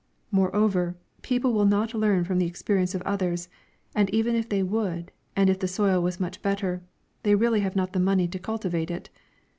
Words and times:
Moreover, 0.31 0.95
people 1.21 1.53
will 1.53 1.67
not 1.67 1.93
learn 1.93 2.23
from 2.23 2.39
the 2.39 2.47
experience 2.47 2.95
of 2.95 3.03
others; 3.03 3.49
and 3.93 4.09
even 4.09 4.35
if 4.35 4.49
they 4.49 4.63
would, 4.63 5.11
and 5.35 5.47
if 5.47 5.59
the 5.59 5.67
soil 5.67 6.01
was 6.01 6.19
much 6.19 6.41
better, 6.41 6.81
they 7.21 7.35
really 7.35 7.59
have 7.59 7.75
not 7.75 7.93
the 7.93 7.99
money 7.99 8.27
to 8.29 8.39
cultivate 8.39 8.89
it. 8.89 9.11